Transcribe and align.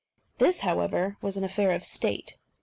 This, 0.39 0.61
however, 0.61 1.17
was 1.21 1.37
an 1.37 1.43
affair 1.43 1.69
of 1.73 1.83
State. 1.83 2.39